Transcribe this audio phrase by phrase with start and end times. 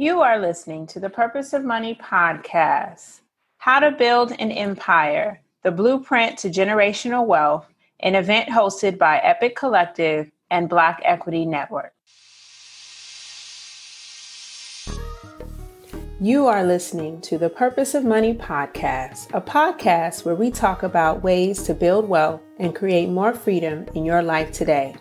[0.00, 3.22] You are listening to the Purpose of Money podcast
[3.56, 7.66] How to Build an Empire, the Blueprint to Generational Wealth,
[7.98, 11.92] an event hosted by Epiq Collective and Black Equity Network.
[16.20, 21.24] You are listening to the Purpose of Money podcast, a podcast where we talk about
[21.24, 24.94] ways to build wealth and create more freedom in your life today.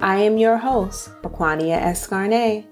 [0.00, 2.66] I am your host, Aquania Escarnay.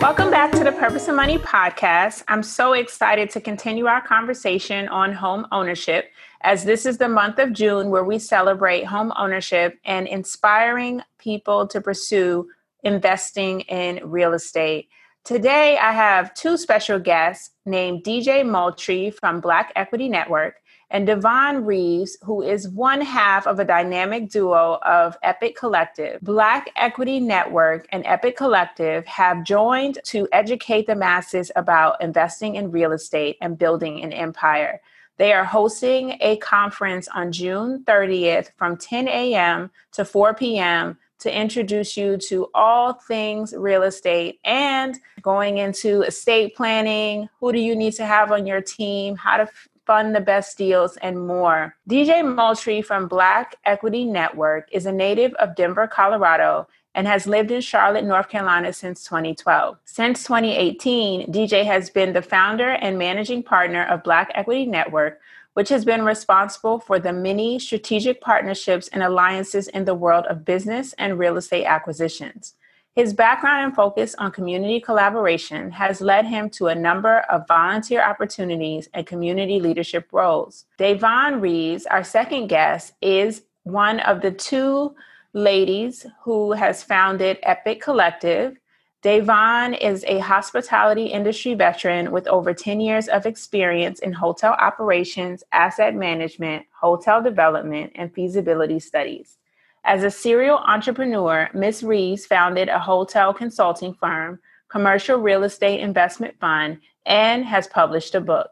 [0.00, 2.24] Welcome back to the Purpose of Money podcast.
[2.26, 6.10] I'm so excited to continue our conversation on home ownership
[6.40, 11.66] as this is the month of June where we celebrate home ownership and inspiring people
[11.66, 12.48] to pursue
[12.82, 14.88] investing in real estate.
[15.22, 20.59] Today, I have two special guests named DJ Moultrie from Black Equity Network
[20.90, 26.20] and Davonne Reaves, who is one half of a dynamic duo of Epiq Collective.
[26.20, 32.70] Black Equity Network and Epiq Collective have joined to educate the masses about investing in
[32.70, 34.80] real estate and building an empire.
[35.16, 39.70] They are hosting a conference on June 30th from 10 a.m.
[39.92, 40.96] to 4 p.m.
[41.18, 47.28] to introduce you to all things real estate and going into estate planning.
[47.38, 49.14] Who do you need to have on your team?
[49.14, 49.48] How to
[49.90, 51.74] fund the best deals, and more.
[51.88, 57.50] DJ Moultrie from Black Equity Network is a native of Denver, Colorado, and has lived
[57.50, 59.78] in Charlotte, North Carolina since 2012.
[59.86, 65.20] Since 2018, DJ has been the founder and managing partner of Black Equity Network,
[65.54, 70.44] which has been responsible for the many strategic partnerships and alliances in the world of
[70.44, 72.54] business and real estate acquisitions.
[73.00, 78.04] His background and focus on community collaboration has led him to a number of volunteer
[78.04, 80.66] opportunities and community leadership roles.
[80.76, 84.94] Davonne Reaves, our second guest, is one of the two
[85.32, 88.58] ladies who has founded Epiq Collective.
[89.02, 95.42] Davonne is a hospitality industry veteran with over 10 years of experience in hotel operations,
[95.52, 99.38] asset management, hotel development, and feasibility studies.
[99.84, 101.82] As a serial entrepreneur, Ms.
[101.82, 108.20] Reaves founded a hotel consulting firm, commercial real estate investment fund, and has published a
[108.20, 108.50] book.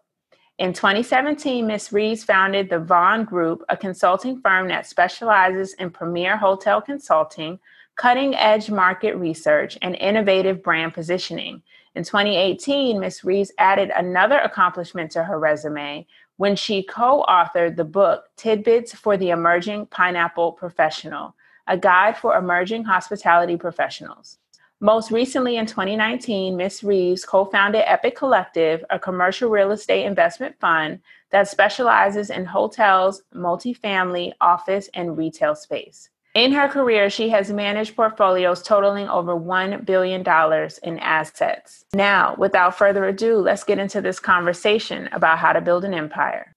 [0.58, 1.92] In 2017, Ms.
[1.92, 7.60] Reaves founded the Vaughn Group, a consulting firm that specializes in premier hotel consulting,
[7.94, 11.62] cutting edge market research, and innovative brand positioning.
[11.94, 13.22] In 2018, Ms.
[13.22, 16.06] Reaves added another accomplishment to her resume
[16.38, 21.34] when she co authored the book Tidbits for the Emerging Pineapple Professional,
[21.66, 24.38] a guide for emerging hospitality professionals.
[24.80, 26.84] Most recently in 2019, Ms.
[26.84, 31.00] Reaves co founded Epiq Collective, a commercial real estate investment fund
[31.30, 36.08] that specializes in hotels, multifamily, office, and retail space.
[36.38, 40.20] In her career, she has managed portfolios totaling over $1 billion
[40.84, 41.84] in assets.
[41.92, 46.54] Now, without further ado, let's get into this conversation about how to build an empire.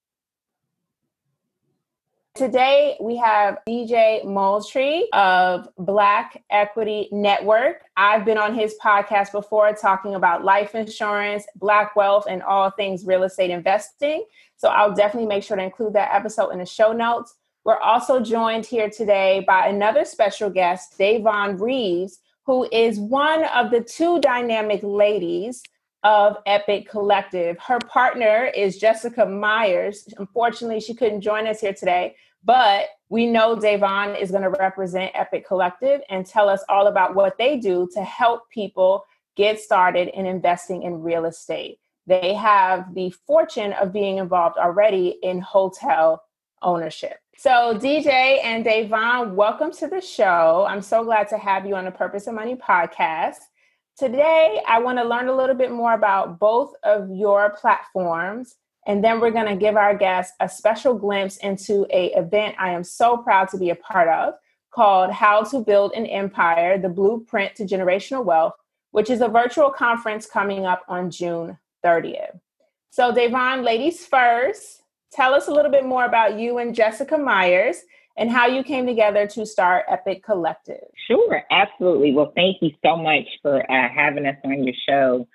[2.36, 7.82] Today, we have DJ Moultrie of Black Equity Network.
[7.96, 13.04] I've been on his podcast before talking about life insurance, Black wealth, and all things
[13.04, 14.24] real estate investing.
[14.58, 17.34] So I'll definitely make sure to include that episode in the show notes.
[17.64, 23.70] We're also joined here today by another special guest, Davonne Reaves, who is one of
[23.70, 25.62] the two dynamic ladies
[26.02, 27.56] of Epiq Collective.
[27.60, 30.08] Her partner is Jessica Myers.
[30.18, 35.14] Unfortunately, she couldn't join us here today, but we know Davonne is going to represent
[35.14, 39.04] Epiq Collective and tell us all about what they do to help people
[39.36, 41.78] get started in investing in real estate.
[42.08, 46.24] They have the fortune of being involved already in hotel
[46.62, 47.18] ownership.
[47.36, 50.64] So, DJ and Davonne, welcome to the show.
[50.68, 53.38] I'm so glad to have you on the Purpose of Money podcast.
[53.98, 58.54] Today, I want to learn a little bit more about both of your platforms,
[58.86, 62.70] and then we're going to give our guests a special glimpse into a event I
[62.70, 64.34] am so proud to be a part of
[64.70, 68.54] called How to Build an Empire: The Blueprint to Generational Wealth,
[68.92, 72.38] which is a virtual conference coming up on June 30th.
[72.90, 74.81] So, Davonne, ladies first,
[75.12, 77.76] Tell us a little bit more about you and Jessica Myers
[78.16, 80.84] and how you came together to start Epiq Collective.
[81.06, 82.12] Sure, absolutely.
[82.12, 85.28] Well, thank you so much for uh, having us on your show.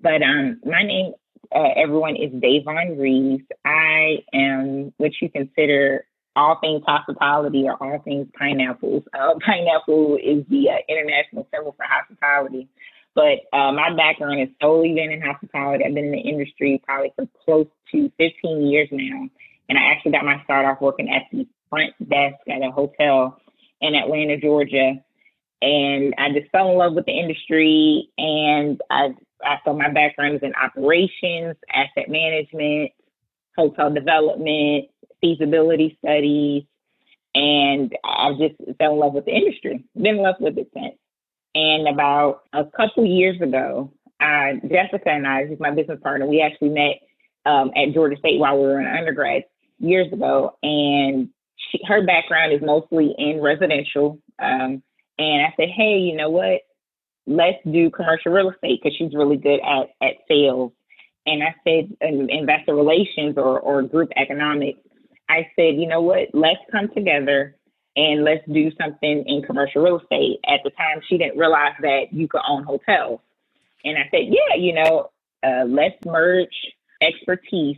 [0.00, 1.12] But um, my name,
[1.54, 3.44] uh, everyone, is Davonne Reaves.
[3.64, 9.04] I am what you consider all things hospitality or all things pineapples.
[9.14, 12.68] Uh, pineapple is the uh, international symbol for hospitality.
[13.14, 15.84] But uh, my background has solely been in hospitality.
[15.84, 19.28] I've been in the industry probably for close to 15 years now.
[19.68, 23.38] And I actually got my start off working at the front desk at a hotel
[23.80, 24.94] in Atlanta, Georgia.
[25.60, 28.10] and I just fell in love with the industry.
[28.16, 29.08] And I,
[29.44, 32.92] I so my background is in operations, asset management,
[33.56, 34.86] hotel development,
[35.20, 36.64] feasibility studies,
[37.34, 39.84] and I just fell in love with the industry.
[39.94, 40.96] Been in love with it since.
[41.54, 46.40] And about a couple years ago, uh, Jessica and I, who's my business partner, we
[46.40, 47.00] actually met
[47.44, 49.44] um, at Georgia State while we were in undergrad
[49.78, 50.56] years ago.
[50.62, 54.18] And she, her background is mostly in residential.
[54.38, 54.82] Um,
[55.18, 56.62] and I said, hey, you know what?
[57.26, 60.72] Let's do commercial real estate because she's really good at, at sales.
[61.26, 64.80] And I said, investor relations or, or group economics.
[65.28, 66.28] I said, you know what?
[66.32, 67.56] Let's come together
[67.96, 70.40] and let's do something in commercial real estate.
[70.46, 73.20] At the time, she didn't realize that you could own hotels.
[73.84, 75.10] And I said, yeah, you know,
[75.42, 76.54] uh, let's merge
[77.00, 77.76] expertise.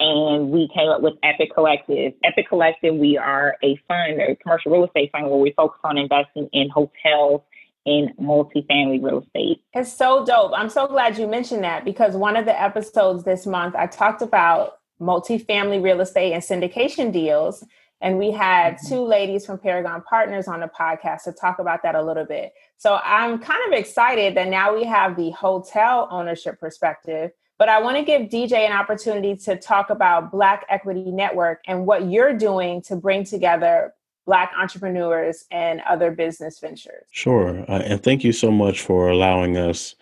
[0.00, 2.14] And we came up with Epiq Collective.
[2.24, 5.98] Epiq Collective, we are a fund, a commercial real estate fund where we focus on
[5.98, 7.42] investing in hotels
[7.86, 9.62] in multifamily real estate.
[9.72, 10.52] It's so dope.
[10.54, 14.22] I'm so glad you mentioned that because one of the episodes this month, I talked
[14.22, 17.64] about multifamily real estate and syndication deals.
[18.00, 18.88] And we had mm-hmm.
[18.88, 22.52] two ladies from Paragon Partners on the podcast to talk about that a little bit.
[22.76, 27.30] So I'm kind of excited that now we have the hotel ownership perspective.
[27.56, 31.86] But I want to give DJ an opportunity to talk about Black Equity Network and
[31.86, 33.94] what you're doing to bring together
[34.26, 37.06] Black entrepreneurs and other business ventures.
[37.12, 37.64] Sure.
[37.70, 39.94] Uh, and thank you so much for allowing us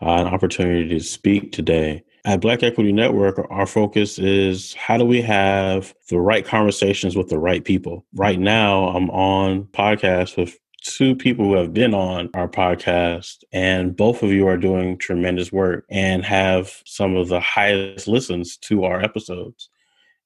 [0.00, 2.04] uh, an opportunity to speak today.
[2.26, 7.28] At Black Equity Network, our focus is how do we have the right conversations with
[7.28, 8.06] the right people?
[8.14, 13.94] Right now, I'm on podcasts with two people who have been on our podcast, and
[13.94, 18.84] both of you are doing tremendous work and have some of the highest listens to
[18.84, 19.68] our episodes.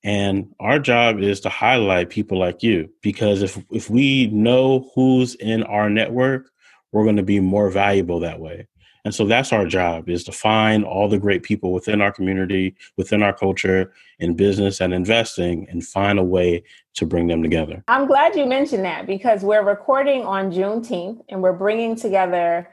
[0.05, 5.35] And our job is to highlight people like you because if if we know who's
[5.35, 6.49] in our network,
[6.93, 8.69] we're going to be more valuable that way.
[9.05, 12.75] And so that's our job is to find all the great people within our community,
[12.97, 16.63] within our culture, in business and investing, and find a way
[16.95, 17.85] to bring them together.
[17.89, 22.69] I'm glad you mentioned that because we're recording on Juneteenth and we're bringing together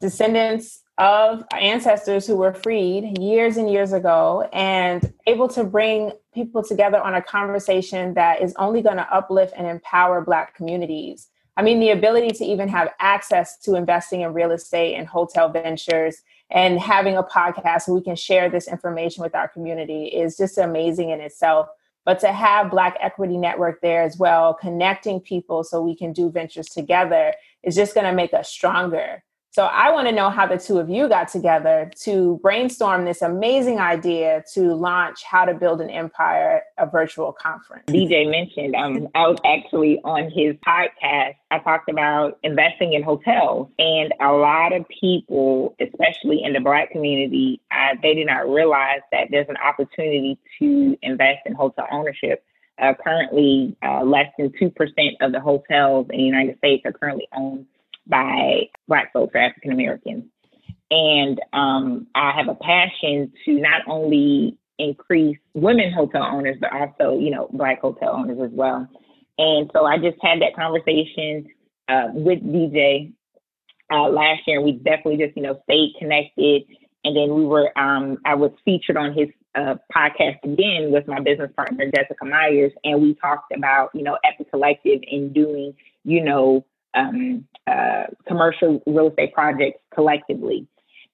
[0.00, 6.62] descendants of ancestors who were freed years and years ago and able to bring people
[6.62, 11.28] together on a conversation that is only going to uplift and empower Black communities.
[11.58, 15.48] I mean, the ability to even have access to investing in real estate and hotel
[15.48, 20.36] ventures and having a podcast so we can share this information with our community is
[20.36, 21.66] just amazing in itself.
[22.04, 26.30] But to have Black Equity Network there as well, connecting people so we can do
[26.30, 27.34] ventures together
[27.64, 29.24] is just going to make us stronger.
[29.58, 33.22] So I want to know how the two of you got together to brainstorm this
[33.22, 37.82] amazing idea to launch How to Build an Empire, a virtual conference.
[37.88, 41.34] DJ mentioned um, I was actually on his podcast.
[41.50, 46.92] I talked about investing in hotels, and a lot of people, especially in the Black
[46.92, 47.60] community,
[48.00, 52.44] they did not realize that there's an opportunity to invest in hotel ownership.
[52.80, 54.70] Uh, currently, uh, less than 2%
[55.20, 57.66] of the hotels in the United States are currently owned
[58.08, 60.24] by Black folks or African Americans.
[60.90, 67.18] And um, I have a passion to not only increase women hotel owners, but also,
[67.18, 68.88] you know, Black hotel owners as well.
[69.36, 71.46] And so I just had that conversation
[71.88, 73.12] uh, with DJ
[73.92, 76.64] uh, last year, and we definitely just, you know, stayed connected.
[77.04, 81.20] And then we were, um, I was featured on his uh, podcast again with my
[81.20, 85.74] business partner, Jessica Myers, and we talked about, you know, Epiq Collective and doing,
[86.04, 86.64] you know,
[86.94, 90.66] um, uh, commercial real estate projects collectively.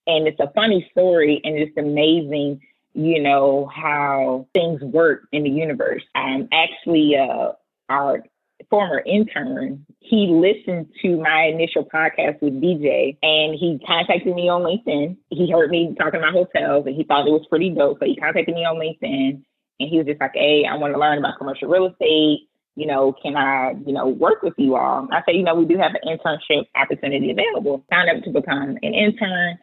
[0.07, 2.61] And it's a funny story and it's amazing,
[2.93, 6.03] you know, how things work in the universe.
[6.15, 7.53] Um, actually, uh,
[7.89, 8.23] our
[8.71, 14.63] former intern, he listened to my initial podcast with DJ and he contacted me on
[14.63, 15.17] LinkedIn.
[15.31, 17.99] He heard me talking about hotels and he thought it was pretty dope.
[18.01, 19.43] So he contacted me on LinkedIn
[19.81, 22.87] and he was just like, Hey, I want to learn about commercial real estate you
[22.87, 25.09] know, can I, you know, work with you all?
[25.13, 27.85] I say, you know, we do have an internship opportunity available.
[27.91, 29.59] Signed up to become an intern,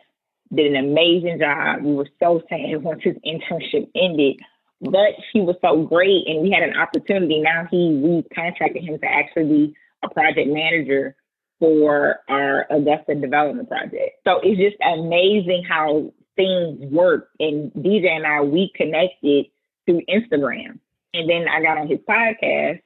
[0.54, 1.84] did an amazing job.
[1.84, 4.40] We were so sad once his internship ended,
[4.80, 7.42] but he was so great and we had an opportunity.
[7.42, 11.16] Now he, we contracted him to actually be a project manager
[11.60, 14.20] for our Augusta development project.
[14.26, 17.30] So it's just amazing how things work.
[17.40, 19.46] And DJ and I, we connected
[19.86, 20.80] through Instagram.
[21.14, 22.82] And then I got on his podcast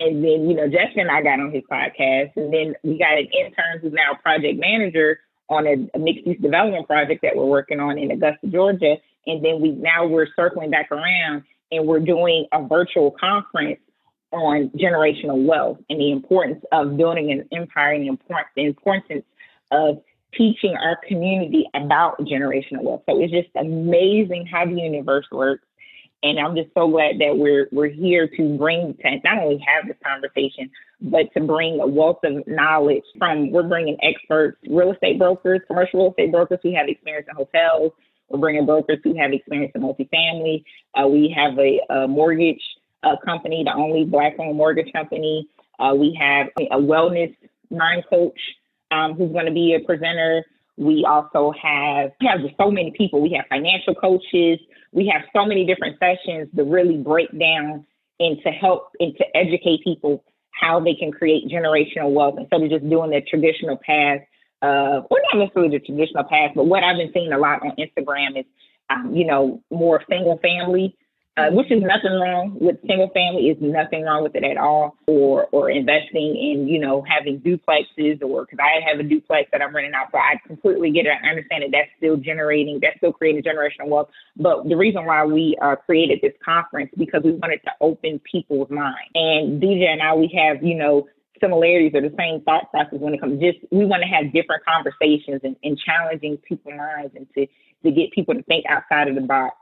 [0.00, 2.32] and then, you know, Justin and I got on his podcast.
[2.36, 6.26] And then we got an intern who's now a project manager on a, a mixed
[6.26, 8.96] use development project that we're working on in Augusta, Georgia.
[9.26, 13.80] And then we now we're circling back around and we're doing a virtual conference
[14.32, 19.24] on generational wealth and the importance of building an empire and the importance, the importance
[19.70, 20.02] of
[20.34, 23.02] teaching our community about generational wealth.
[23.08, 25.64] So it's just amazing how the universe works.
[26.26, 29.86] And I'm just so glad that we're we're here to bring to not only have
[29.86, 30.68] this conversation,
[31.00, 36.00] but to bring a wealth of knowledge from we're bringing experts, real estate brokers, commercial
[36.00, 37.92] real estate brokers who have experience in hotels.
[38.28, 40.64] We're bringing brokers who have experience in multifamily.
[40.94, 42.62] Uh, we have a, a mortgage
[43.04, 45.48] uh, company, the only black-owned mortgage company.
[45.78, 47.36] Uh, we have a wellness
[47.70, 48.40] mind coach
[48.90, 50.44] um, who's going to be a presenter.
[50.76, 53.22] We also have we have so many people.
[53.22, 54.58] We have financial coaches.
[54.96, 57.86] We have so many different sessions to really break down
[58.18, 60.24] and to help and to educate people
[60.58, 64.20] how they can create generational wealth instead of just doing the traditional path
[64.62, 67.72] of, or not necessarily the traditional path, but what I've been seeing a lot on
[67.76, 68.46] Instagram is,
[68.88, 70.96] um, you know, more single family
[71.36, 74.96] uh, which is nothing wrong with single family is nothing wrong with it at all
[75.06, 79.60] or or investing in you know having duplexes or because i have a duplex that
[79.60, 82.96] i'm renting out so i completely get it i understand that that's still generating that's
[82.96, 87.32] still creating generational wealth but the reason why we uh, created this conference because we
[87.32, 91.06] wanted to open people's minds and dj and i we have you know
[91.38, 94.62] similarities or the same thought process when it comes just we want to have different
[94.64, 97.46] conversations and, and challenging people's minds and to
[97.84, 99.54] to get people to think outside of the box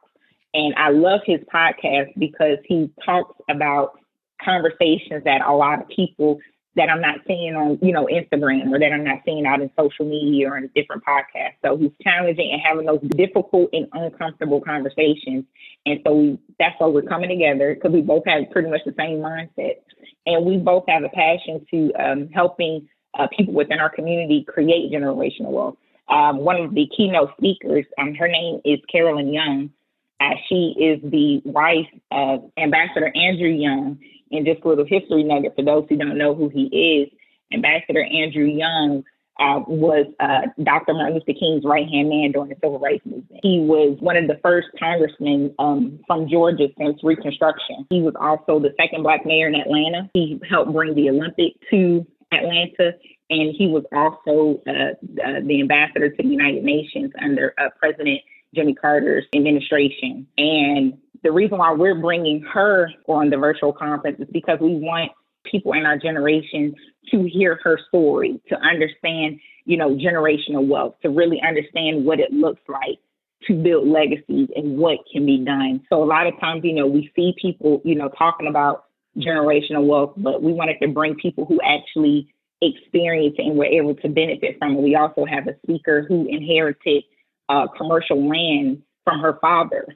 [0.55, 3.99] and I love his podcast because he talks about
[4.43, 6.39] conversations that a lot of people
[6.77, 9.71] that I'm not seeing on, you know, Instagram or that I'm not seeing out in
[9.79, 11.55] social media or in different podcasts.
[11.65, 15.45] So he's challenging and having those difficult and uncomfortable conversations.
[15.87, 18.95] And so we, that's why we're coming together because we both have pretty much the
[18.99, 19.77] same mindset.
[20.27, 24.91] And we both have a passion to um, helping uh, people within our community create
[24.91, 25.77] generational wealth.
[26.09, 29.71] Um, one of the keynote speakers, um, her name is Carolyn Young.
[30.21, 33.99] Uh, she is the wife of Ambassador Andrew Young.
[34.31, 37.09] And just a little history nugget for those who don't know who he is,
[37.53, 39.05] Ambassador Andrew Young
[39.41, 40.95] uh, was uh, Dr.
[40.95, 43.41] Martin Luther King's right hand man during the Civil Rights Movement.
[43.43, 47.87] He was one of the first congressmen um, from Georgia since Reconstruction.
[47.91, 50.09] He was also the second black mayor in Atlanta.
[50.15, 52.95] He helped bring the Olympic to Atlanta,
[53.31, 58.21] and he was also uh, uh the ambassador to the United Nations under uh, President
[58.55, 60.27] Jimmy Carter's administration.
[60.39, 65.11] And the reason why we're bringing her on the virtual conference is because we want
[65.51, 66.75] people in our generation
[67.11, 72.33] to hear her story, to understand, you know, generational wealth, to really understand what it
[72.33, 72.99] looks like
[73.47, 75.83] to build legacies and what can be done.
[75.91, 78.87] So a lot of times, you know, we see people, you know, talking about
[79.19, 82.33] generational wealth, but we wanted to bring people who actually
[82.63, 84.81] experience and were able to benefit from it.
[84.81, 87.05] We also have a speaker who inherited
[87.49, 89.87] uh, commercial land from her father.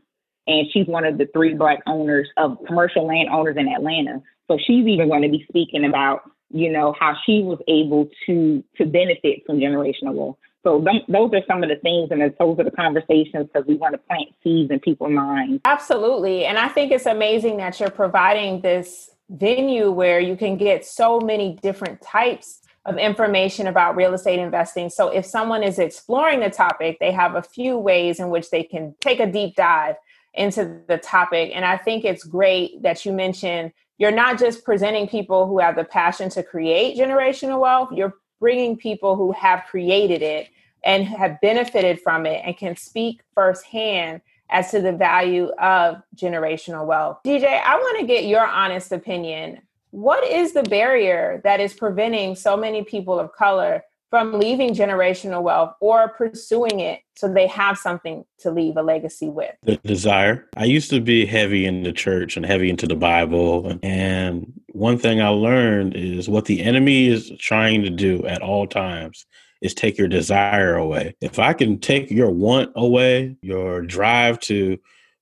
[0.46, 4.22] And she's one of the three black owners of commercial land owners in Atlanta.
[4.50, 8.64] So she's even going to be speaking about, you know, how she was able to
[8.76, 10.36] to benefit from generational wealth.
[10.64, 13.76] So th- those are some of the things, and those are the conversations because we
[13.76, 15.60] want to plant seeds in people's minds.
[15.64, 20.84] Absolutely, and I think it's amazing that you're providing this venue where you can get
[20.84, 24.88] so many different types of information about real estate investing.
[24.88, 28.62] So if someone is exploring the topic, they have a few ways in which they
[28.62, 29.96] can take a deep dive
[30.32, 31.52] into the topic.
[31.54, 35.76] And I think it's great that you mentioned you're not just presenting people who have
[35.76, 40.48] the passion to create generational wealth, you're bringing people who have created it
[40.84, 46.86] and have benefited from it and can speak firsthand as to the value of generational
[46.86, 47.18] wealth.
[47.26, 52.34] DJ, I want to get your honest opinion what is the barrier that is preventing
[52.34, 57.76] so many people of color from leaving generational wealth or pursuing it so they have
[57.76, 59.54] something to leave a legacy with?
[59.62, 60.46] The desire.
[60.56, 63.78] I used to be heavy in the church and heavy into the Bible.
[63.82, 68.66] And one thing I learned is what the enemy is trying to do at all
[68.66, 69.26] times
[69.60, 71.16] is take your desire away.
[71.20, 74.78] If I can take your want away, your drive to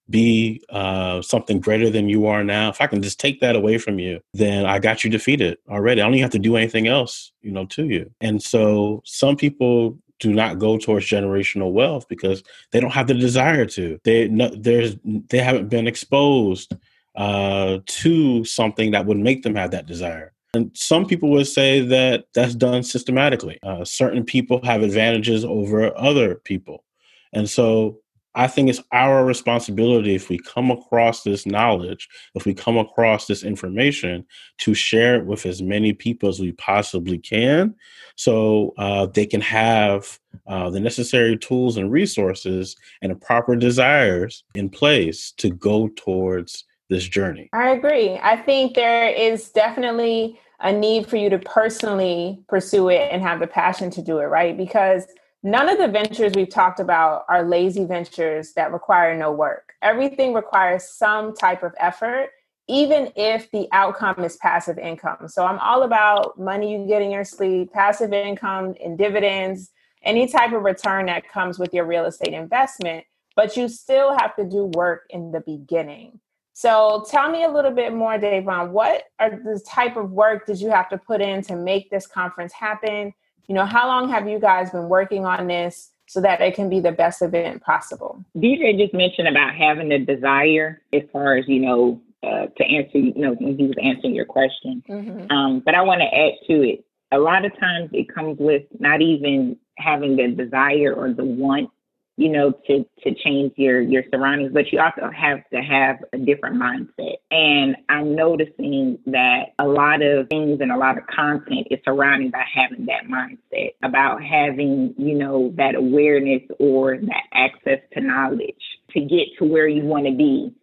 [0.09, 3.79] be uh, something greater than you are now, if I can just take that away
[3.79, 6.01] from you, then I got you defeated already.
[6.01, 8.11] I don't even have to do anything else, you know, to you.
[8.21, 13.15] And so some people do not go towards generational wealth because they don't have the
[13.15, 13.99] desire to.
[14.05, 16.75] They no, there's they haven't been exposed
[17.17, 20.33] uh, to something that would make them have that desire.
[20.55, 23.59] And some people would say that that's done systematically.
[23.63, 26.85] Uh, certain people have advantages over other people.
[27.33, 27.99] And so
[28.37, 33.27] I think it's our responsibility if we come across this knowledge, if we come across
[33.27, 34.27] this information,
[34.59, 37.75] to share it with as many people as we possibly can
[38.15, 44.45] so uh, they can have uh, the necessary tools and resources and the proper desires
[44.55, 47.49] in place to go towards this journey?
[47.55, 48.19] I agree.
[48.23, 53.41] I think there is definitely a need for you to personally pursue it and have
[53.41, 54.57] the passion to do it, right?
[54.57, 55.07] Because
[55.43, 59.75] none of the ventures we've talked about are lazy ventures that require no work.
[59.83, 62.31] Everything requires some type of effort,
[62.69, 65.29] even if the outcome is passive income.
[65.29, 69.71] So I'm all about money you get in your sleep, passive income and dividends,
[70.03, 74.35] any type of return that comes with your real estate investment, but you still have
[74.37, 76.21] to do work in the beginning.
[76.55, 78.71] So tell me a little bit more, Davonne.
[78.71, 82.07] What are the type of work did you have to put in to make this
[82.07, 83.13] conference happen?
[83.49, 86.69] You know, how long have you guys been working on this so that it can
[86.69, 88.25] be the best event possible?
[88.37, 92.99] DJ just mentioned about having the desire as far as, you know, uh, to answer,
[92.99, 94.83] you know, when he was answering your question.
[94.89, 95.31] Mm-hmm.
[95.31, 96.85] Um, but I want to add to it.
[97.13, 101.71] A lot of times it comes with not even having the desire or the want
[102.17, 106.19] you know, to to change your your surroundings, but you also have to have a
[106.19, 107.17] different mindset.
[107.31, 112.33] And I'm noticing that a lot of things and a lot of content is surrounded
[112.33, 118.55] by having that mindset about having, you know, that awareness or that access to knowledge
[118.93, 120.55] to get to where you want to be.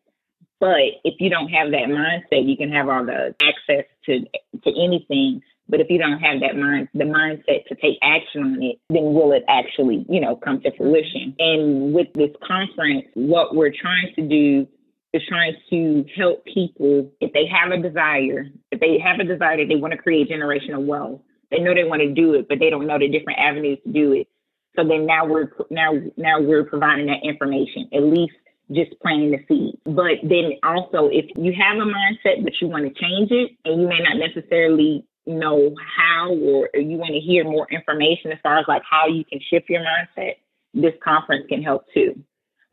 [0.59, 4.21] But if you don't have that mindset, you can have all the access to
[4.63, 5.41] to anything,
[5.73, 9.05] but if you don't have that mind, the mindset to take action on it, then
[9.05, 10.77] will it actually, you know, come to mm-hmm.
[10.77, 11.35] fruition?
[11.39, 14.67] And with this conference, what we're trying to do
[15.13, 19.57] is trying to help people if they have a desire, if they have a desire
[19.57, 22.59] that they want to create generational wealth, they know they want to do it, but
[22.59, 24.27] they don't know the different avenues to do it.
[24.75, 28.33] So then now we're now now we're providing that information, at least
[28.71, 29.73] just planting the seed.
[29.85, 33.81] But then also, if you have a mindset but you want to change it, and
[33.81, 38.57] you may not necessarily know how or you want to hear more information as far
[38.57, 40.35] as like how you can shift your mindset,
[40.73, 42.21] this conference can help too.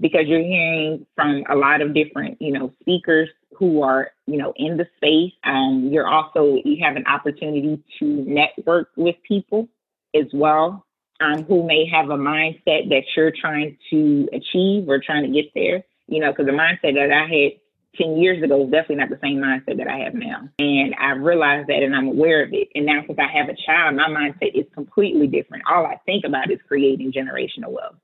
[0.00, 4.54] Because you're hearing from a lot of different, you know, speakers who are, you know,
[4.56, 5.32] in the space.
[5.44, 9.68] Um, you're also you have an opportunity to network with people
[10.14, 10.86] as well,
[11.20, 15.52] um, who may have a mindset that you're trying to achieve or trying to get
[15.54, 15.84] there.
[16.06, 17.59] You know, because the mindset that I had
[17.96, 20.48] 10 years ago is definitely not the same mindset that I have now.
[20.58, 22.68] And I've realized that and I'm aware of it.
[22.74, 25.64] And now, since I have a child, my mindset is completely different.
[25.68, 27.96] All I think about is creating generational wealth,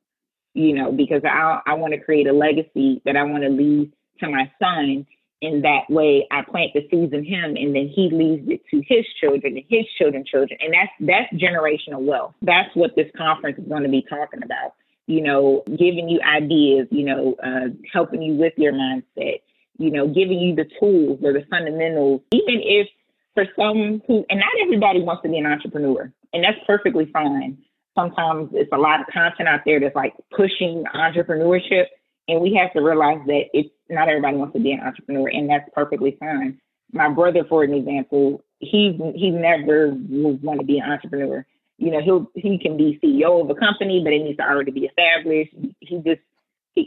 [0.54, 3.92] you know, because I, I want to create a legacy that I want to leave
[4.20, 5.06] to my son.
[5.42, 8.82] In that way, I plant the seeds in him, and then he leaves it to
[8.88, 12.32] his children and his children's children, and that's that's generational wealth.
[12.40, 14.72] That's what this conference is going to be talking about.
[15.06, 19.42] You know, giving you ideas, you know, uh, helping you with your mindset,
[19.78, 22.88] you know, giving you the tools or the fundamentals, even if
[23.34, 27.58] for some who, and not everybody wants to be an entrepreneur, and that's perfectly fine.
[27.94, 31.86] Sometimes it's a lot of content out there that's like pushing entrepreneurship,
[32.28, 35.48] and we have to realize that it's not everybody wants to be an entrepreneur, and
[35.48, 36.58] that's perfectly fine.
[36.92, 41.44] My brother, for an example, he he never will want to be an entrepreneur.
[41.78, 44.70] You know, he'll he can be CEO of a company, but it needs to already
[44.70, 45.52] be established.
[45.80, 46.22] He just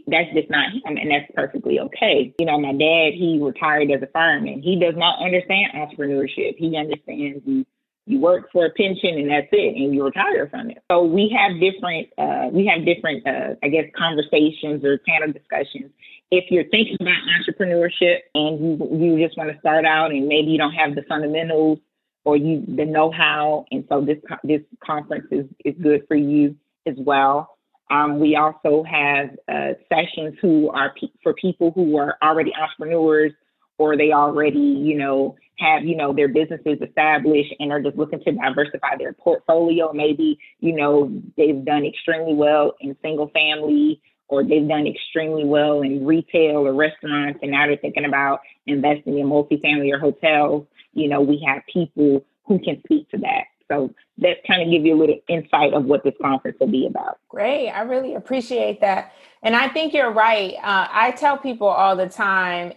[0.08, 2.34] that's just not him, and that's perfectly okay.
[2.40, 4.62] You know, my dad, he retired as a fireman.
[4.62, 6.58] He does not understand entrepreneurship.
[6.58, 7.66] He understands you
[8.10, 10.80] you work for a pension and that's it, and you retire from it.
[10.92, 15.92] So we have different uh, we have different uh, I guess conversations or panel discussions.
[16.32, 20.50] If you're thinking about entrepreneurship and you you just want to start out and maybe
[20.50, 21.80] you don't have the fundamentals
[22.26, 26.56] or you the know-how, and so this this conference is is good for you
[26.88, 27.59] as well.
[27.90, 33.34] Um, we also have uh, sessions who are pe- for people who are already entrepreneurs
[33.80, 38.22] or they already, you know, have, you know, their businesses established and are just looking
[38.24, 39.92] to diversify their portfolio.
[39.92, 45.82] Maybe, you know, they've done extremely well in single family or they've done extremely well
[45.82, 50.68] in retail or restaurants and now they're thinking about investing in multifamily or hotels.
[50.94, 53.46] You know, we have people who can speak to that.
[53.70, 56.88] So that kind of give you a little insight of what this conference will be
[56.88, 57.20] about.
[57.30, 57.70] Great.
[57.70, 59.14] I really appreciate that.
[59.44, 60.56] And I think you're right.
[60.56, 62.74] Uh, I tell people all the time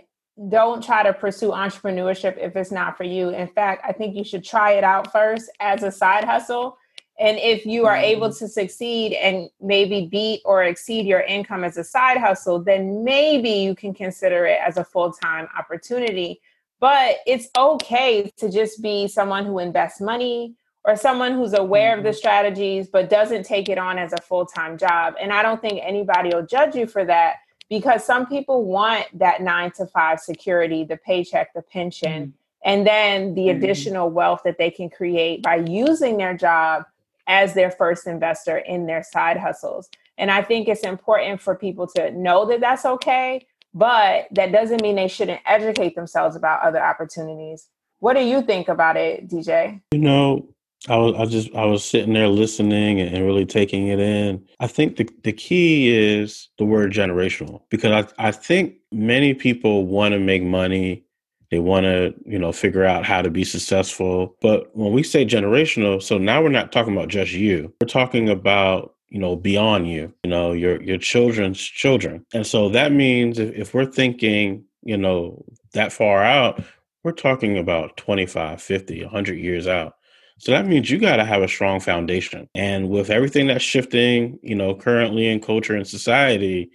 [0.49, 3.31] don't try to pursue entrepreneurship if it's not for you.
[3.31, 6.79] In fact, I think you should try it out first as a side hustle.
[7.19, 8.45] And if you are able mm-hmm.
[8.45, 13.51] to succeed and maybe beat or exceed your income as a side hustle, then maybe
[13.51, 16.41] you can consider it as a full time opportunity.
[16.81, 22.03] But it's okay to just be someone who invests money, or someone who's aware of
[22.03, 22.17] the mm-hmm.
[22.17, 26.31] strategies but doesn't take it on as a full-time job and i don't think anybody
[26.35, 27.37] will judge you for that
[27.69, 32.31] because some people want that 9 to 5 security the paycheck the pension mm-hmm.
[32.65, 33.59] and then the mm-hmm.
[33.59, 36.85] additional wealth that they can create by using their job
[37.27, 41.87] as their first investor in their side hustles and i think it's important for people
[41.87, 46.83] to know that that's okay but that doesn't mean they shouldn't educate themselves about other
[46.83, 47.69] opportunities.
[48.01, 49.81] What do you think about it, DJ?
[49.93, 50.47] You know,
[50.89, 54.45] I was I just I was sitting there listening and really taking it in.
[54.61, 59.87] I think the the key is the word generational because I I think many people
[59.87, 61.05] want to make money.
[61.51, 64.37] They want to, you know, figure out how to be successful.
[64.41, 67.73] But when we say generational, so now we're not talking about just you.
[67.81, 72.71] We're talking about you know beyond you you know your your children's children and so
[72.71, 76.65] that means if, if we're thinking you know that far out
[77.05, 79.97] we're talking about 25 50 100 years out
[80.43, 84.39] so that means you got to have a strong foundation and with everything that's shifting
[84.43, 86.71] you know currently in culture and society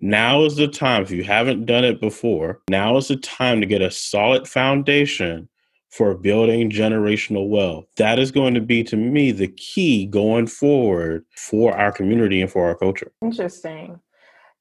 [0.00, 3.66] now is the time if you haven't done it before now is the time to
[3.66, 5.48] get a solid foundation
[5.96, 7.86] for building generational wealth.
[7.96, 12.50] That is going to be, to me, the key going forward for our community and
[12.50, 13.10] for our culture.
[13.22, 13.98] Interesting.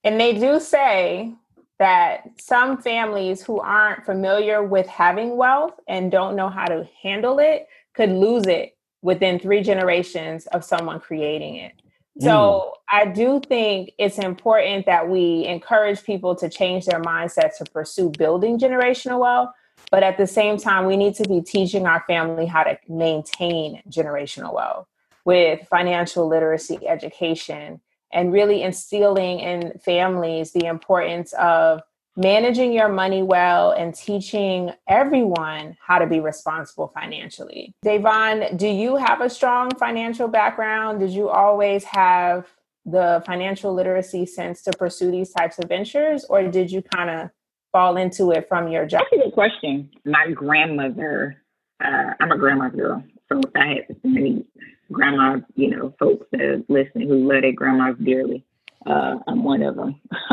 [0.06, 1.34] And they do say
[1.78, 7.40] that some families who aren't familiar with having wealth and don't know how to handle
[7.40, 11.74] it could lose it within three generations of someone creating it.
[12.20, 12.72] So mm.
[12.92, 18.10] I do think it's important that we encourage people to change their mindset to pursue
[18.10, 19.50] building generational wealth
[19.92, 23.82] but at the same time, we need to be teaching our family how to maintain
[23.90, 24.88] generational wealth
[25.24, 27.82] with financial literacy education
[28.12, 31.82] and really instilling in families the importance of
[32.16, 37.74] managing your money well and teaching everyone how to be responsible financially.
[37.84, 41.00] Davonne, do you have a strong financial background?
[41.00, 42.48] Did you always have
[42.86, 47.30] the financial literacy sense to pursue these types of ventures, or did you kind of
[47.72, 49.02] fall into it from your job?
[49.12, 49.90] That's a good question.
[50.06, 51.44] My grandmother,
[51.84, 54.46] uh, I'm a grandma girl, so I had many
[54.92, 58.46] grandma, you know, folks that listen who love their grandmas dearly.
[58.86, 60.00] Uh, I'm one of them.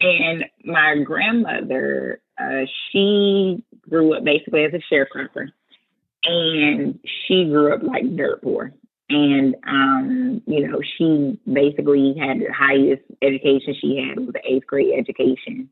[0.00, 5.48] and my grandmother, uh, she grew up basically as a sharecropper,
[6.24, 8.72] and she grew up like dirt poor.
[9.10, 14.66] And um, you know, she basically had the highest education she had was the eighth
[14.66, 15.68] grade education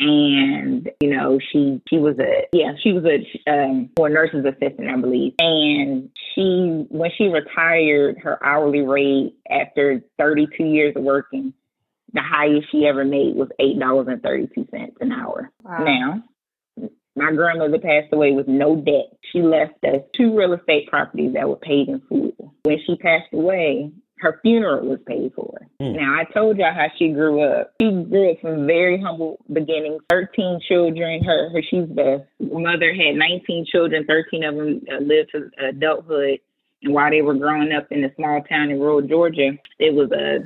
[0.00, 4.88] and you know she she was a yeah she was a um, a nurse's assistant
[4.88, 5.34] I believe.
[5.38, 11.52] And she when she retired her hourly rate after 32 years of working
[12.12, 15.50] the highest she ever made was eight dollars and 32 cents an hour.
[15.62, 15.84] Wow.
[15.84, 16.24] now
[17.16, 19.18] my grandmother passed away with no debt.
[19.32, 22.54] She left us two real estate properties that were paid in full.
[22.62, 25.66] When she passed away her funeral was paid for.
[25.80, 25.96] Mm.
[25.96, 27.74] Now, I told y'all how she grew up.
[27.80, 30.02] She grew up from very humble beginnings.
[30.10, 31.24] 13 children.
[31.24, 34.04] Her, her she's the mother had 19 children.
[34.06, 36.38] 13 of them uh, lived to adulthood.
[36.82, 40.10] And while they were growing up in a small town in rural Georgia, it was
[40.12, 40.38] a uh,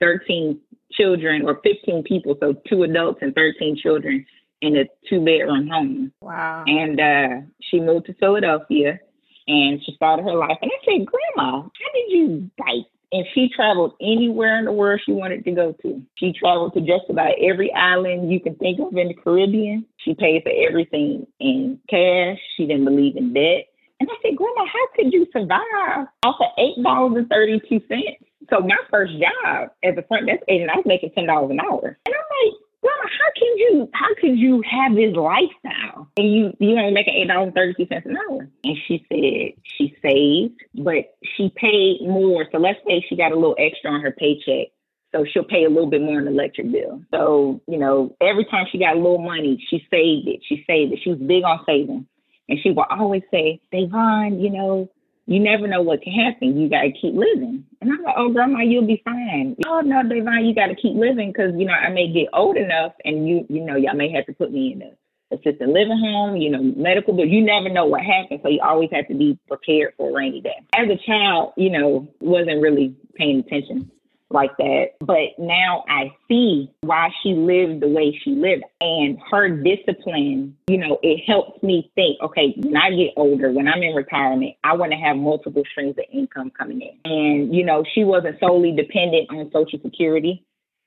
[0.00, 0.58] 13
[0.92, 4.26] children or 15 people, so two adults and 13 children
[4.60, 6.12] in a two bedroom home.
[6.20, 6.64] Wow.
[6.66, 9.00] And uh, she moved to Philadelphia
[9.48, 10.58] and she started her life.
[10.60, 15.00] And I said, Grandma, how did you like and she traveled anywhere in the world
[15.04, 16.02] she wanted to go to.
[16.16, 19.84] She traveled to just about every island you can think of in the Caribbean.
[19.98, 22.38] She paid for everything in cash.
[22.56, 23.68] She didn't believe in debt.
[24.00, 27.80] And I said, Grandma, how could you survive off of eight dollars and thirty two
[27.86, 28.24] cents?
[28.50, 31.60] So my first job as a front desk agent, I was making ten dollars an
[31.60, 31.98] hour.
[32.04, 36.52] And I'm like, Grandma, how can you how could you have this lifestyle and you
[36.58, 38.48] you only making eight dollars thirty two cents an hour?
[38.64, 42.46] And she said she saved, but she paid more.
[42.50, 44.68] So let's say she got a little extra on her paycheck.
[45.12, 47.02] So she'll pay a little bit more on the electric bill.
[47.12, 50.40] So, you know, every time she got a little money, she saved it.
[50.48, 51.00] She saved it.
[51.04, 52.06] She was big on saving.
[52.48, 54.90] And she would always say, Davonne, you know,
[55.26, 56.58] you never know what can happen.
[56.58, 57.64] You got to keep living.
[57.80, 59.56] And I'm like, oh, grandma, you'll be fine.
[59.66, 62.56] Oh, no, Davonne, you got to keep living because, you know, I may get old
[62.56, 64.90] enough and you, you know, y'all may have to put me in a
[65.32, 68.40] assisted living home, you know, medical, but you never know what happens.
[68.42, 70.60] So you always have to be prepared for a rainy day.
[70.76, 73.90] As a child, you know, wasn't really paying attention
[74.32, 74.90] like that.
[75.00, 80.78] But now I see why she lived the way she lived and her discipline, you
[80.78, 84.74] know, it helps me think, okay, when I get older, when I'm in retirement, I
[84.74, 86.98] want to have multiple streams of income coming in.
[87.04, 90.44] And, you know, she wasn't solely dependent on Social Security.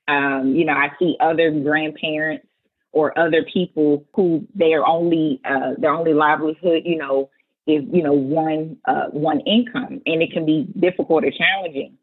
[0.08, 2.46] Um, you know, I see other grandparents
[2.92, 7.28] or other people who their only uh, their only livelihood, you know,
[7.66, 11.98] is you know one uh, one income, and it can be difficult or challenging.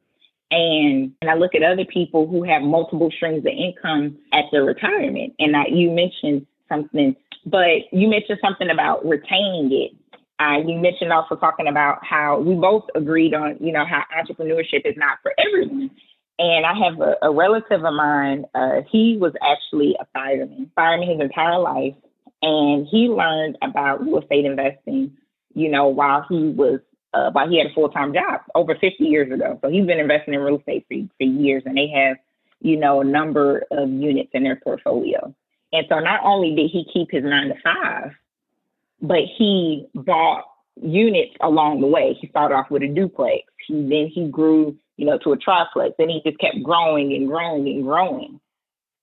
[0.54, 4.64] And, and I look at other people who have multiple streams of income at their
[4.64, 5.34] retirement.
[5.40, 9.92] And I, you mentioned something, but you mentioned something about retaining it.
[10.40, 14.86] Uh, you mentioned also talking about how we both agreed on, you know, how entrepreneurship
[14.86, 15.90] is not for everyone.
[16.38, 21.10] And I have a, a relative of mine, uh, he was actually a fireman, fireman
[21.10, 21.96] his entire life.
[22.44, 25.18] And he learned about real estate investing,
[25.56, 26.80] you know, while he was,
[27.14, 29.60] uh, he had a full time job over 50 years ago.
[29.62, 32.18] So he's been investing in real estate for, for years and they have,
[32.62, 35.34] you know, a number of units in their portfolio.
[35.72, 38.12] And so not only did he keep his nine to five,
[39.02, 40.46] but he bought
[40.82, 42.18] units along the way.
[42.20, 43.44] He started off with a duplex.
[43.68, 45.96] He then he grew, you know, to a triplex.
[45.98, 48.40] Then he just kept growing and growing and growing.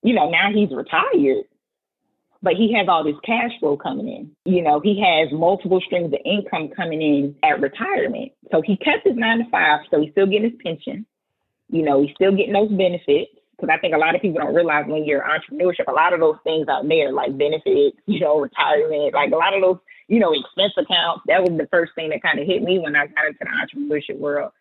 [0.03, 1.45] You know, now he's retired,
[2.41, 4.31] but he has all this cash flow coming in.
[4.45, 8.31] You know, he has multiple streams of income coming in at retirement.
[8.51, 11.05] So he kept his nine to five, so he's still getting his pension.
[11.69, 13.31] You know, he's still getting those benefits.
[13.55, 16.19] Because I think a lot of people don't realize when you're entrepreneurship, a lot of
[16.19, 19.77] those things out there, like benefits, you know, retirement, like a lot of those
[20.11, 21.23] you know, expense accounts.
[21.27, 23.47] That was the first thing that kind of hit me when I got into the
[23.47, 24.51] entrepreneurship world.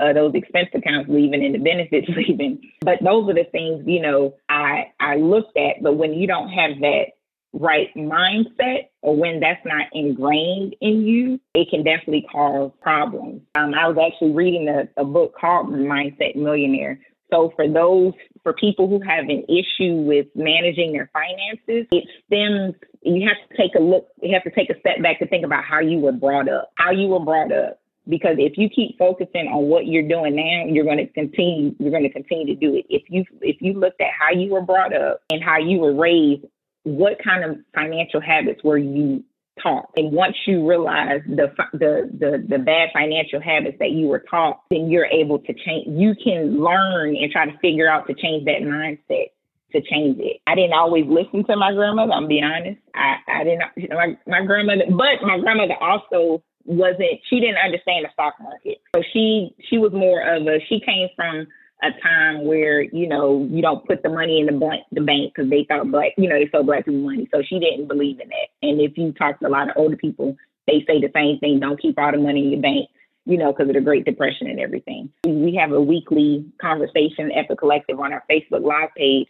[0.00, 2.60] Uh, those expense accounts leaving and the benefits leaving.
[2.80, 5.80] But those are the things, you know, I I looked at.
[5.80, 7.15] But when you don't have that
[7.58, 13.42] right mindset or when that's not ingrained in you, it can definitely cause problems.
[13.54, 17.00] Um, I was actually reading a, a book called Mindset Millionaire.
[17.32, 22.74] So for those, for people who have an issue with managing their finances, it stems
[23.02, 25.44] you have to take a look, you have to take a step back to think
[25.44, 27.80] about how you were brought up, how you were brought up.
[28.08, 31.74] Because if you keep focusing on what you're doing now, you're going to continue.
[31.80, 32.86] You're going to continue to do it.
[32.88, 35.92] If you if you looked at how you were brought up and how you were
[35.92, 36.44] raised,
[36.86, 39.24] what kind of financial habits were you
[39.60, 39.90] taught?
[39.96, 44.60] And once you realize the the the, the bad financial habits that you were taught,
[44.70, 45.88] then you're able to change.
[45.88, 49.30] You can learn and try to figure out to change that mindset
[49.72, 50.40] to change it.
[50.46, 52.12] I didn't always listen to my grandmother.
[52.12, 52.80] I'm being honest.
[52.94, 53.62] I, I didn't.
[53.76, 57.18] You know, my, my grandmother, but my grandmother also wasn't.
[57.28, 58.78] She didn't understand the stock market.
[58.94, 60.60] So she she was more of a.
[60.68, 61.48] She came from
[61.82, 65.32] a time where you know you don't put the money in the bank the bank
[65.34, 67.28] because they thought black you know they sold black people money.
[67.32, 68.48] So she didn't believe in that.
[68.62, 70.36] And if you talk to a lot of older people,
[70.66, 71.60] they say the same thing.
[71.60, 72.88] Don't keep all the money in your bank
[73.28, 75.12] you know, because of the Great Depression and everything.
[75.26, 79.26] We have a weekly conversation at the collective on our Facebook Live page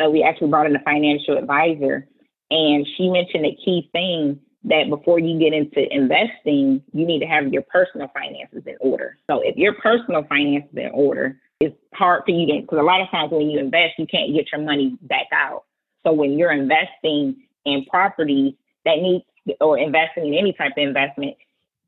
[0.00, 2.06] uh, we actually brought in a financial advisor,
[2.50, 7.26] and she mentioned a key thing that before you get into investing, you need to
[7.26, 9.16] have your personal finances in order.
[9.28, 13.00] So if your personal finances in order, it's hard for you to because a lot
[13.00, 15.64] of times when you invest, you can't get your money back out.
[16.04, 19.24] So when you're investing in properties that need
[19.60, 21.36] or investing in any type of investment,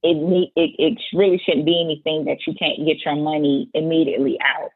[0.02, 4.38] it need, it, it really shouldn't be anything that you can't get your money immediately
[4.42, 4.70] out.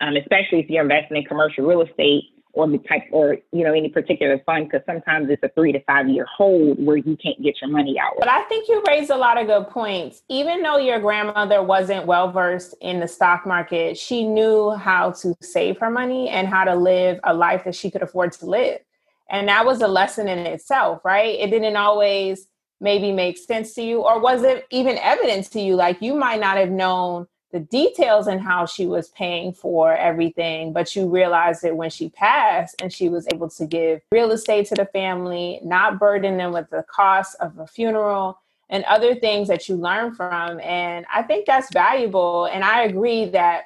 [0.00, 3.72] Um, especially if you're investing in commercial real estate, or the type or you know
[3.72, 7.40] any particular fund because sometimes it's a three to five year hold where you can't
[7.42, 8.14] get your money out.
[8.18, 10.22] But i think you raised a lot of good points.
[10.28, 15.34] Even though your grandmother wasn't well versed in the stock market she knew how to
[15.40, 18.78] save her money and how to live a life that she could afford to live.
[19.30, 21.38] And that was a lesson in itself right?
[21.38, 22.46] It didn't always
[22.80, 25.76] maybe make sense to you or was it even evidence to you.
[25.76, 30.72] Like you might not have known the details and how she was paying for everything,
[30.72, 34.66] but you realized it when she passed and she was able to give real estate
[34.66, 39.48] to the family, not burden them with the cost of a funeral and other things
[39.48, 40.60] that you learn from.
[40.60, 42.46] And I think that's valuable.
[42.46, 43.64] And I agree that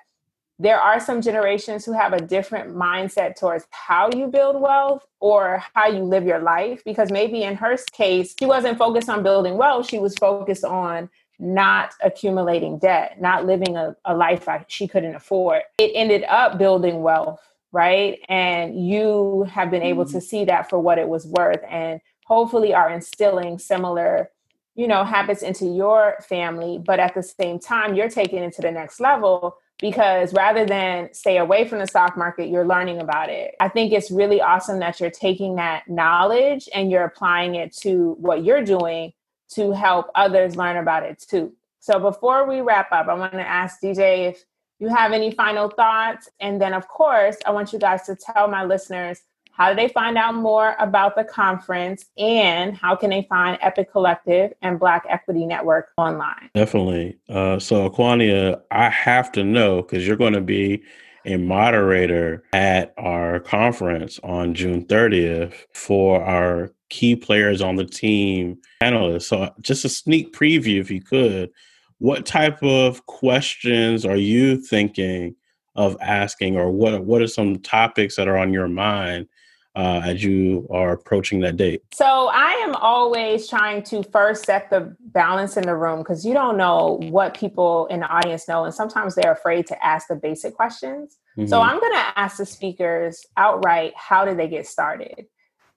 [0.58, 5.62] there are some generations who have a different mindset towards how you build wealth or
[5.74, 6.82] how you live your life.
[6.84, 11.10] Because maybe in her case, she wasn't focused on building wealth, she was focused on
[11.38, 15.62] not accumulating debt, not living a, a life she couldn't afford.
[15.78, 17.40] It ended up building wealth,
[17.72, 18.20] right?
[18.28, 20.22] And you have been able to mm.
[20.22, 24.30] see that for what it was worth and hopefully are instilling similar
[24.74, 28.62] you know habits into your family but at the same time you're taking it to
[28.62, 33.28] the next level because rather than stay away from the stock market you're learning about
[33.28, 37.72] it i think it's really awesome that you're taking that knowledge and you're applying it
[37.72, 39.12] to what you're doing
[39.50, 41.52] to help others learn about it too.
[41.80, 44.44] So before we wrap up, I want to ask DJ if
[44.78, 46.28] you have any final thoughts.
[46.40, 49.20] And then, of course, I want you guys to tell my listeners
[49.52, 53.90] how do they find out more about the conference and how can they find Epiq
[53.92, 56.50] Collective and Black Equity Network online?
[56.54, 57.18] Definitely.
[57.28, 60.82] Uh, so, Aquania, I have to know because you're going to be
[61.24, 68.58] a moderator at our conference on June 30th for our key players on the team
[68.80, 69.28] analysts.
[69.28, 71.50] So, uh, just a sneak preview, if you could,
[71.98, 75.34] what type of questions are you thinking
[75.76, 79.26] of asking, or what what are some topics that are on your mind
[79.76, 81.82] uh, as you are approaching that date?
[81.92, 86.32] So I am always trying to first set the balance in the room because you
[86.32, 90.14] don't know what people in the audience know, and sometimes they're afraid to ask the
[90.14, 91.16] basic questions.
[91.36, 91.48] Mm-hmm.
[91.48, 95.26] So I'm going to ask the speakers outright how did they get started?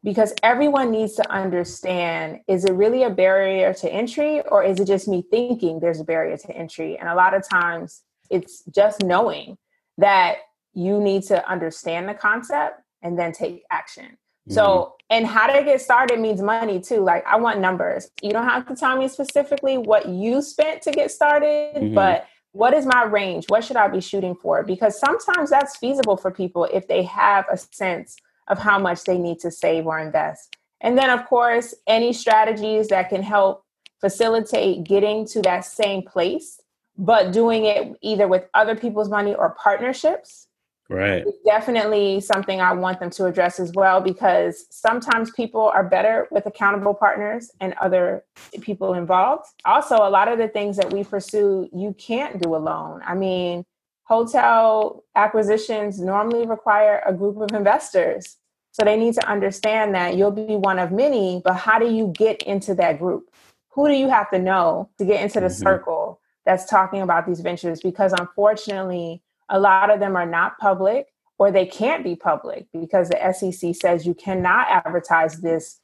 [0.04, 4.86] Because everyone needs to understand is it really a barrier to entry or is it
[4.86, 6.98] just me thinking there's a barrier to entry?
[6.98, 9.58] And a lot of times it's just knowing
[9.98, 10.38] that
[10.74, 14.06] you need to understand the concept and then take action.
[14.06, 14.54] Mm-hmm.
[14.54, 17.02] So, and how to get started means money too.
[17.02, 18.10] Like, I want numbers.
[18.22, 21.96] You don't have to tell me specifically what you spent to get started, mm-hmm.
[21.96, 23.46] but what is my range?
[23.48, 24.64] What should I be shooting for?
[24.64, 28.16] Because sometimes that's feasible for people if they have a sense
[28.48, 30.56] of how much they need to save or invest.
[30.82, 33.64] And then, of course, any strategies that can help
[34.00, 36.60] facilitate getting to that same place,
[36.98, 40.47] but doing it either with other people's money or partnerships
[40.90, 41.24] Right.
[41.28, 46.28] It's definitely something I want them to address as well because sometimes people are better
[46.32, 48.24] with accountable partners and other
[48.62, 49.48] people involved.
[49.66, 53.02] Also, a lot of the things that we pursue, you can't do alone.
[53.06, 53.66] I mean,
[54.04, 58.38] hotel acquisitions normally require a group of investors.
[58.72, 62.14] So they need to understand that you'll be one of many, but how do you
[62.16, 63.30] get into that group?
[63.72, 65.64] Who do you have to know to get into the mm-hmm.
[65.64, 67.82] circle that's talking about these ventures?
[67.82, 71.08] Because unfortunately, a lot of them are not public
[71.40, 75.80] or they can't be public because the SEC says you cannot advertise this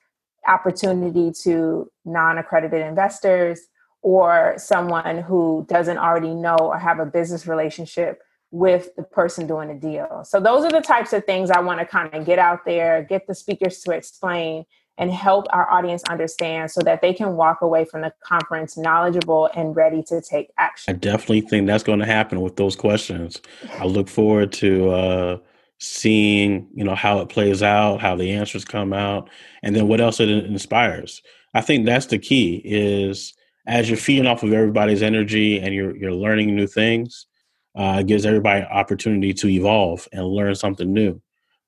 [0.47, 3.62] opportunity to non accredited investors
[4.02, 8.21] or someone who doesn't already know or have a business relationship
[8.52, 10.23] with the person doing the deal.
[10.26, 13.04] So, those are the types of things I want to kind of get out there,
[13.04, 14.65] get the speakers to explain,
[14.98, 19.50] and help our audience understand so that they can walk away from the conference knowledgeable
[19.56, 20.94] and ready to take action.
[20.94, 23.42] I definitely think that's going to happen with those questions.
[23.80, 25.38] I look forward to uh,
[25.80, 29.30] seeing, you know, how it plays out, how the answers come out,
[29.64, 31.22] and then what else it inspires.
[31.56, 33.34] I think that's the key is
[33.66, 37.28] as you're feeding off of everybody's energy and you're you're learning new things,
[37.76, 41.22] uh, it gives everybody an opportunity to evolve and learn something new.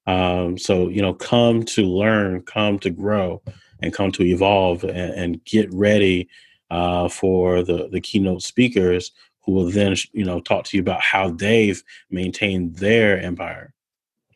[0.07, 3.41] Um, so, you know, come to learn, come to grow,
[3.81, 6.29] and come to evolve and, and get ready
[6.69, 11.01] uh, for the, the keynote speakers who will then, you know, talk to you about
[11.01, 13.73] how they've maintained their empire.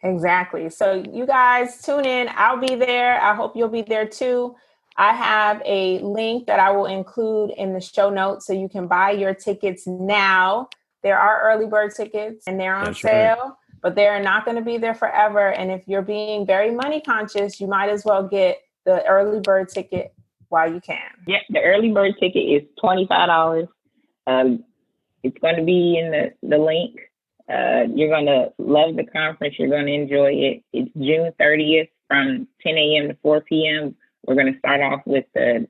[0.04, 0.70] Exactly.
[0.70, 2.30] So, you guys tune in.
[2.36, 3.22] I'll be there.
[3.22, 4.56] I hope you'll be there too.
[4.98, 8.88] I have a link that I will include in the show notes so you can
[8.88, 10.70] buy your tickets now.
[11.04, 13.38] There are early bird tickets and they're on That's sale.
[13.38, 15.52] Right but they're not going to be there forever.
[15.54, 19.70] And if you're being very money conscious, you might as well get the early bird
[19.70, 20.14] ticket
[20.50, 21.00] while you can.
[21.28, 23.68] Yeah, the early bird ticket is twenty five dollars.
[24.28, 24.64] Um,
[25.24, 27.00] it's going to be in the the link.
[27.52, 29.56] Uh, you're going to love the conference.
[29.58, 30.64] You're going to enjoy it.
[30.72, 33.08] It's June 30th from 10 a.m.
[33.08, 33.96] to 4 p.m.
[34.24, 35.66] We're going to start off with the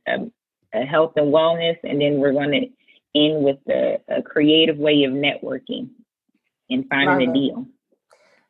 [0.74, 5.04] a health and wellness, and then we're going to end with the, a creative way
[5.04, 5.90] of networking
[6.70, 7.66] and finding a deal.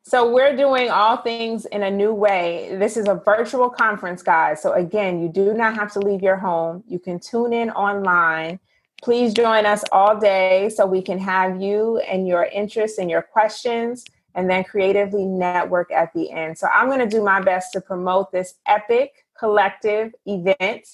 [0.10, 2.76] So we're doing all things in a new way.
[2.80, 4.60] This is a virtual conference, guys.
[4.60, 6.84] So again, you do not have to leave your home.
[6.88, 8.60] You can tune in online.
[9.04, 13.22] Please join us all day so we can have you and your interests and your
[13.22, 16.58] questions and then creatively network at the end.
[16.58, 20.88] So I'm going to do my best to promote this Epiq Collective event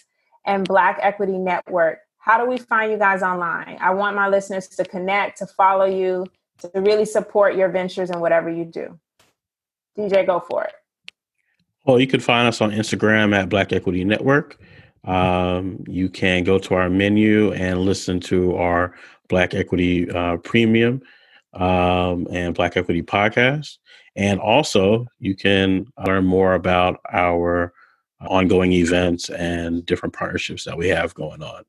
[0.44, 2.00] and Black Equity Network.
[2.18, 3.78] How do we find you guys online?
[3.80, 6.26] I want my listeners to connect, to follow you,
[6.60, 9.00] to really support your ventures and whatever you do.
[9.98, 10.74] DJ, go for it.
[11.86, 14.60] Well, you can find us on Instagram at Black Equity Network.
[15.04, 18.96] Um, you can go to our menu and listen to our
[19.30, 21.02] Black Equity uh, Premium
[21.54, 23.78] um, and Black Equity podcast.
[24.16, 27.74] And also, you can learn more about our
[28.22, 31.64] ongoing events and different partnerships that we have going on.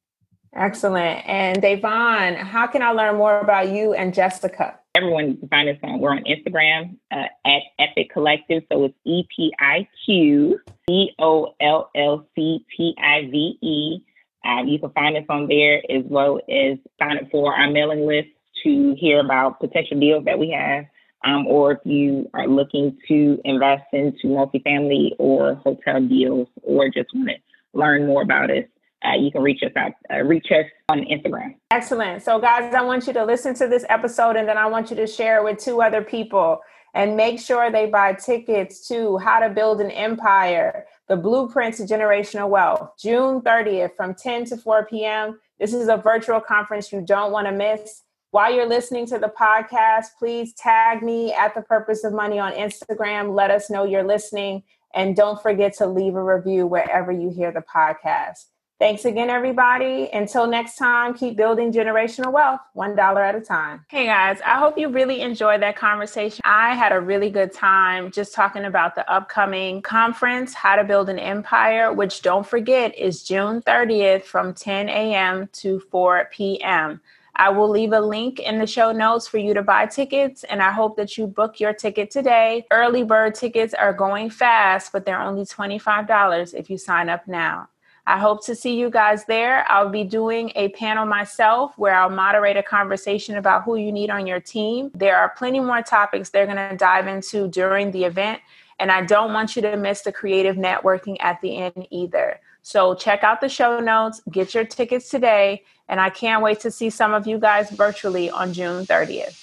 [0.57, 1.29] Excellent.
[1.29, 4.79] And Davonne, how can I learn more about you and Jessica?
[4.97, 6.01] everyone can find us on.
[6.01, 8.62] We're on Instagram uh, at Epiq Collective.
[8.73, 13.99] So it's E P I Q C O L L C T I V E.
[14.45, 18.07] Um, you can find us on there as well as sign up for our mailing
[18.07, 18.29] list
[18.62, 20.87] to hear about potential deals that we have.
[21.25, 27.12] Um, or if you are looking to invest into multifamily or hotel deals or just
[27.12, 27.37] want to
[27.75, 28.64] learn more about us,
[29.07, 31.54] uh, you can reach us uh, reach us on Instagram.
[31.71, 32.23] Excellent.
[32.23, 34.96] So, guys, I want you to listen to this episode and then I want you
[34.96, 36.61] to share it with two other people
[36.94, 41.83] and make sure they buy tickets to How to Build an Empire, the Blueprint to
[41.83, 45.38] Generational Wealth, June 30th from 10 to 4 p.m.
[45.61, 48.02] This is a virtual conference you don't want to miss.
[48.31, 52.52] While you're listening to the podcast, please tag me at the Purpose of Money on
[52.52, 53.35] Instagram.
[53.35, 54.63] Let us know you're listening.
[54.94, 58.46] And don't forget to leave a review wherever you hear the podcast.
[58.79, 60.10] Thanks again, everybody.
[60.12, 63.87] Until next time, keep building generational wealth one dollar at a time.
[63.88, 66.42] Hey, guys, I hope you really enjoyed that conversation.
[66.44, 71.08] I had a really good time just talking about the upcoming conference, How to Build
[71.08, 75.48] an Empire, which don't forget is June 30th from 10 a.m.
[75.54, 77.00] to 4 p.m.
[77.35, 80.62] I will leave a link in the show notes for you to buy tickets, and
[80.62, 82.66] I hope that you book your ticket today.
[82.70, 87.68] Early bird tickets are going fast, but they're only $25 if you sign up now.
[88.07, 89.65] I hope to see you guys there.
[89.69, 94.11] I'll be doing a panel myself where I'll moderate a conversation about who you need
[94.11, 94.92] on your team.
[94.94, 98.40] There are plenty more topics they're going to dive into during the event.
[98.79, 102.40] And I don't want you to miss the creative networking at the end either.
[102.63, 106.71] So check out the show notes, get your tickets today, and I can't wait to
[106.71, 109.42] see some of you guys virtually on June 30th.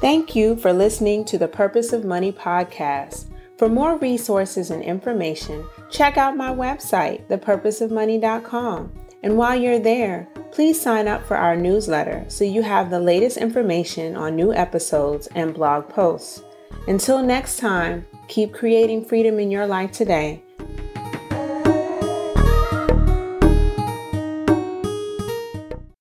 [0.00, 3.26] Thank you for listening to the Purpose of Money podcast.
[3.58, 8.92] For more resources and information, check out my website, thepurposeofmoney.com.
[9.24, 13.36] And while you're there, please sign up for our newsletter so you have the latest
[13.36, 16.42] information on new episodes and blog posts.
[16.86, 20.44] Until next time, keep creating freedom in your life today